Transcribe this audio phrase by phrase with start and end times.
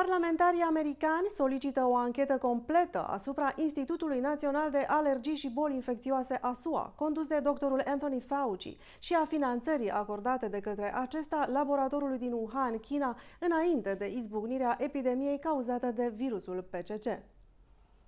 [0.00, 6.92] Parlamentarii americani solicită o anchetă completă asupra Institutului Național de Alergii și Boli Infecțioase ASUA,
[6.96, 12.78] condus de doctorul Anthony Fauci, și a finanțării acordate de către acesta laboratorului din Wuhan,
[12.78, 17.06] China, înainte de izbucnirea epidemiei cauzată de virusul PCC.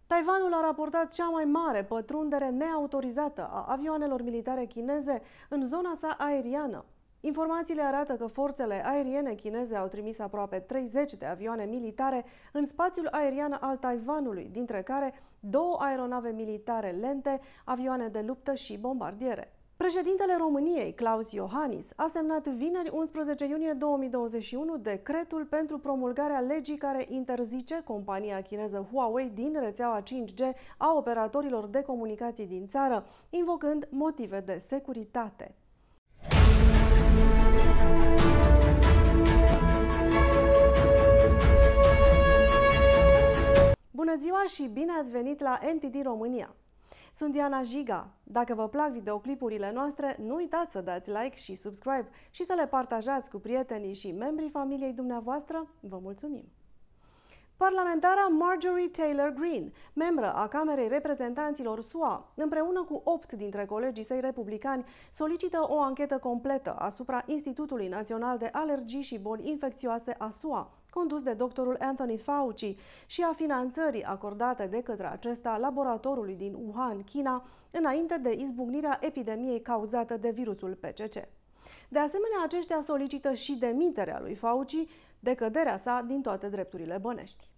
[0.06, 6.16] Taiwanul a raportat cea mai mare pătrundere neautorizată a avioanelor militare chineze în zona sa
[6.18, 6.84] aeriană,
[7.26, 13.08] Informațiile arată că forțele aeriene chineze au trimis aproape 30 de avioane militare în spațiul
[13.10, 19.52] aerian al Taiwanului, dintre care două aeronave militare lente, avioane de luptă și bombardiere.
[19.76, 27.06] Președintele României, Claus Iohannis, a semnat vineri 11 iunie 2021 decretul pentru promulgarea legii care
[27.08, 30.40] interzice compania chineză Huawei din rețeaua 5G
[30.76, 35.54] a operatorilor de comunicații din țară, invocând motive de securitate.
[44.16, 46.54] Bună ziua și bine ați venit la NTD România!
[47.14, 48.08] Sunt Diana Giga.
[48.22, 52.66] Dacă vă plac videoclipurile noastre, nu uitați să dați like și subscribe și să le
[52.66, 55.68] partajați cu prietenii și membrii familiei dumneavoastră.
[55.80, 56.44] Vă mulțumim!
[57.58, 64.20] Parlamentara Marjorie Taylor Greene, membră a Camerei Reprezentanților SUA, împreună cu opt dintre colegii săi
[64.20, 70.70] republicani, solicită o anchetă completă asupra Institutului Național de Alergii și Boli Infecțioase a SUA,
[70.90, 77.04] condus de doctorul Anthony Fauci, și a finanțării acordate de către acesta laboratorului din Wuhan,
[77.04, 81.28] China, înainte de izbucnirea epidemiei cauzată de virusul PCC.
[81.88, 84.86] De asemenea, aceștia solicită și demiterea lui Fauci,
[85.26, 87.50] decăderea sa din toate drepturile bănești.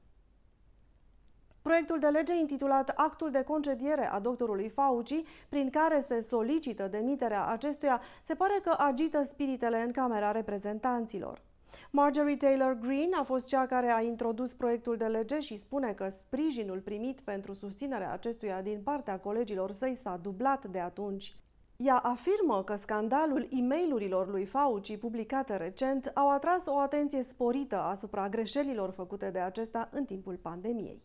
[1.62, 7.46] Proiectul de lege intitulat Actul de concediere a doctorului Fauci, prin care se solicită demiterea
[7.46, 11.42] acestuia, se pare că agită spiritele în Camera Reprezentanților.
[11.90, 16.08] Marjorie Taylor Greene a fost cea care a introdus proiectul de lege și spune că
[16.08, 21.36] sprijinul primit pentru susținerea acestuia din partea colegilor săi s-a dublat de atunci.
[21.84, 27.76] Ea afirmă că scandalul e mail lui Fauci publicate recent au atras o atenție sporită
[27.76, 31.02] asupra greșelilor făcute de acesta în timpul pandemiei.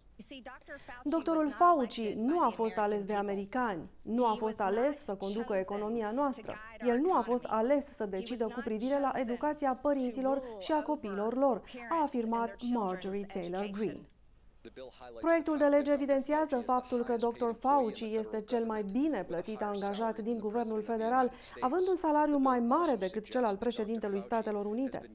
[1.03, 6.11] Doctorul Fauci nu a fost ales de americani, nu a fost ales să conducă economia
[6.11, 6.55] noastră.
[6.85, 11.37] El nu a fost ales să decidă cu privire la educația părinților și a copiilor
[11.37, 14.07] lor, a afirmat Marjorie Taylor Greene.
[15.21, 17.51] Proiectul de lege evidențiază faptul că Dr.
[17.59, 22.95] Fauci este cel mai bine plătit angajat din guvernul federal, având un salariu mai mare
[22.95, 25.11] decât cel al președintelui Statelor Unite.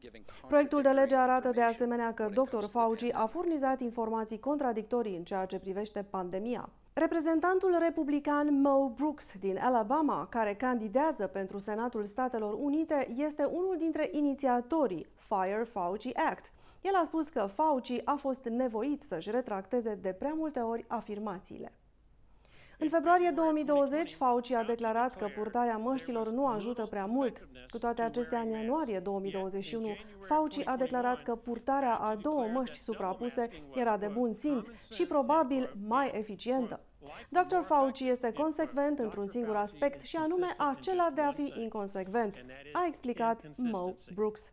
[0.48, 2.64] Proiectul de lege arată de asemenea că Dr.
[2.64, 6.68] Fauci a furnizat informații contradictorii în ceea ce privește pandemia.
[6.92, 14.08] Reprezentantul republican Mo Brooks din Alabama, care candidează pentru Senatul Statelor Unite, este unul dintre
[14.12, 20.12] inițiatorii Fire Fauci Act, el a spus că Fauci a fost nevoit să-și retracteze de
[20.12, 21.72] prea multe ori afirmațiile.
[22.80, 27.48] În februarie 2020, Fauci a declarat că purtarea măștilor nu ajută prea mult.
[27.70, 29.88] Cu toate acestea, în ianuarie 2021,
[30.26, 35.76] Fauci a declarat că purtarea a două măști suprapuse era de bun simț și probabil
[35.88, 36.80] mai eficientă.
[37.28, 37.60] Dr.
[37.64, 42.36] Fauci este consecvent într-un singur aspect și anume acela de a fi inconsecvent,
[42.72, 44.52] a explicat Mo Brooks.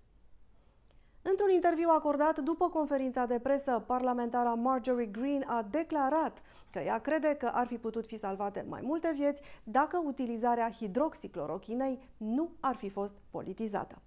[1.30, 6.42] Într-un interviu acordat după conferința de presă, parlamentara Marjorie Greene a declarat
[6.72, 12.00] că ea crede că ar fi putut fi salvate mai multe vieți dacă utilizarea hidroxiclorochinei
[12.18, 14.02] nu ar fi fost politizată.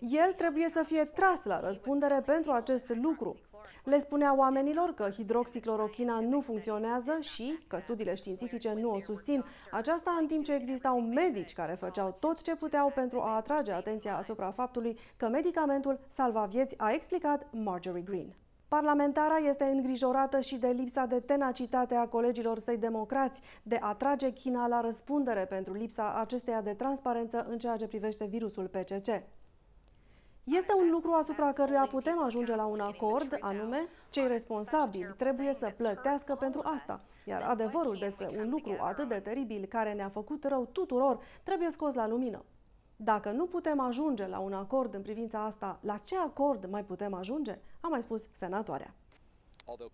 [0.00, 3.36] El trebuie să fie tras la răspundere pentru acest lucru.
[3.84, 9.44] Le spunea oamenilor că hidroxiclorochina nu funcționează și că studiile științifice nu o susțin.
[9.70, 14.16] Aceasta în timp ce existau medici care făceau tot ce puteau pentru a atrage atenția
[14.16, 18.36] asupra faptului că medicamentul salva vieți, a explicat Marjorie Green.
[18.68, 24.32] Parlamentara este îngrijorată și de lipsa de tenacitate a colegilor săi democrați de a trage
[24.32, 29.22] China la răspundere pentru lipsa acesteia de transparență în ceea ce privește virusul PCC.
[30.50, 35.72] Este un lucru asupra căruia putem ajunge la un acord, anume, cei responsabili trebuie să
[35.76, 37.00] plătească pentru asta.
[37.24, 41.94] Iar adevărul despre un lucru atât de teribil care ne-a făcut rău tuturor trebuie scos
[41.94, 42.44] la lumină.
[42.96, 47.14] Dacă nu putem ajunge la un acord în privința asta, la ce acord mai putem
[47.14, 47.58] ajunge?
[47.80, 48.94] A mai spus senatoarea.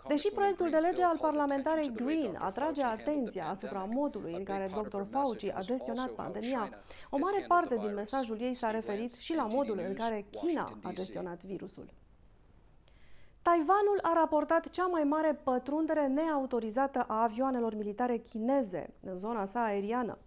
[0.08, 5.00] Deși proiectul de lege al parlamentarei Green atrage atenția asupra modului în care Dr.
[5.10, 6.70] Fauci a gestionat pandemia,
[7.10, 10.90] o mare parte din mesajul ei s-a referit și la modul în care China a
[10.92, 11.86] gestionat virusul.
[13.42, 19.62] Taiwanul a raportat cea mai mare pătrundere neautorizată a avioanelor militare chineze în zona sa
[19.62, 20.18] aeriană.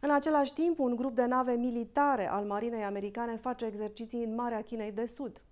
[0.00, 4.62] În același timp, un grup de nave militare al marinei americane face exerciții în Marea
[4.62, 5.42] Chinei de Sud.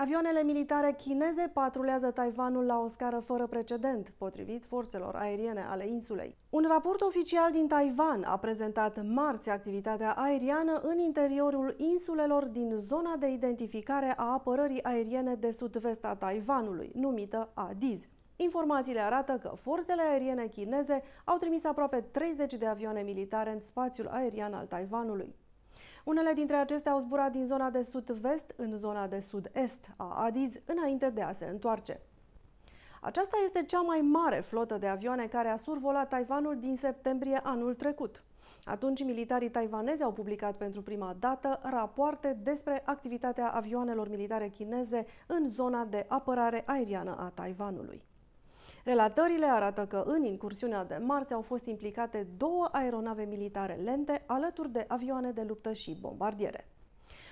[0.00, 6.36] Avioanele militare chineze patrulează Taiwanul la o scară fără precedent, potrivit forțelor aeriene ale insulei.
[6.50, 13.16] Un raport oficial din Taiwan a prezentat marți activitatea aeriană în interiorul insulelor din zona
[13.16, 18.06] de identificare a apărării aeriene de sud-vest a Taiwanului, numită ADIZ.
[18.36, 24.06] Informațiile arată că forțele aeriene chineze au trimis aproape 30 de avioane militare în spațiul
[24.06, 25.34] aerian al Taiwanului.
[26.04, 30.54] Unele dintre acestea au zburat din zona de sud-vest în zona de sud-est a Adiz
[30.64, 32.00] înainte de a se întoarce.
[33.00, 37.74] Aceasta este cea mai mare flotă de avioane care a survolat Taiwanul din septembrie anul
[37.74, 38.22] trecut.
[38.64, 45.48] Atunci, militarii taiwanezi au publicat pentru prima dată rapoarte despre activitatea avioanelor militare chineze în
[45.48, 48.02] zona de apărare aeriană a Taiwanului.
[48.84, 54.72] Relatările arată că în incursiunea de marți au fost implicate două aeronave militare lente alături
[54.72, 56.66] de avioane de luptă și bombardiere.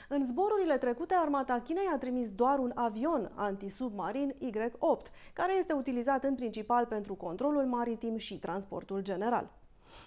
[0.08, 6.24] În zborurile trecute, armata Chinei a trimis doar un avion antisubmarin Y-8, care este utilizat
[6.24, 9.50] în principal pentru controlul maritim și transportul general.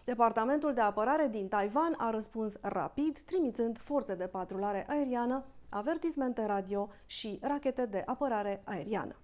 [0.03, 6.89] Departamentul de apărare din Taiwan a răspuns rapid, trimițând forțe de patrulare aeriană, avertismente radio
[7.05, 9.15] și rachete de apărare aeriană.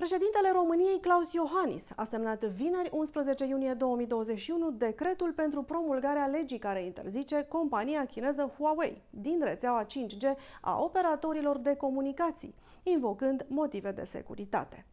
[0.00, 6.84] Președintele României, Claus Iohannis, a semnat vineri 11 iunie 2021 decretul pentru promulgarea legii care
[6.84, 14.86] interzice compania chineză Huawei din rețeaua 5G a operatorilor de comunicații, invocând motive de securitate.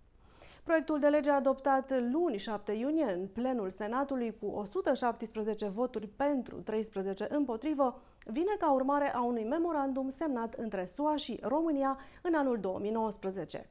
[0.64, 7.28] Proiectul de lege adoptat luni 7 iunie în plenul Senatului cu 117 voturi pentru, 13
[7.30, 13.70] împotrivă, vine ca urmare a unui memorandum semnat între SUA și România în anul 2019.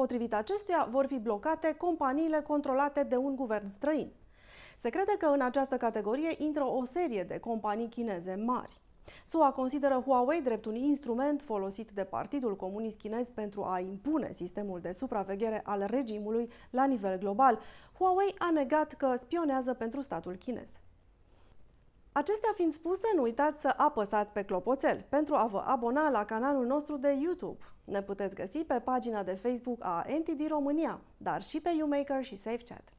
[0.00, 4.12] Potrivit acestuia, vor fi blocate companiile controlate de un guvern străin.
[4.78, 8.80] Se crede că în această categorie intră o serie de companii chineze mari.
[9.24, 14.80] SUA consideră Huawei drept un instrument folosit de Partidul Comunist Chinez pentru a impune sistemul
[14.80, 17.58] de supraveghere al regimului la nivel global.
[17.98, 20.70] Huawei a negat că spionează pentru statul chinez.
[22.12, 26.66] Acestea fiind spuse, nu uitați să apăsați pe clopoțel pentru a vă abona la canalul
[26.66, 27.64] nostru de YouTube.
[27.84, 32.36] Ne puteți găsi pe pagina de Facebook a NTD România, dar și pe YouMaker și
[32.36, 32.92] SafeChat.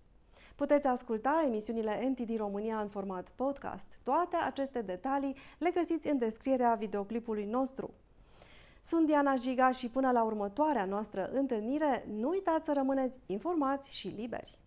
[0.56, 4.00] Puteți asculta emisiunile NTD România în format podcast.
[4.04, 7.94] Toate aceste detalii le găsiți în descrierea videoclipului nostru.
[8.84, 14.08] Sunt Diana Giga și până la următoarea noastră întâlnire, nu uitați să rămâneți informați și
[14.08, 14.61] liberi.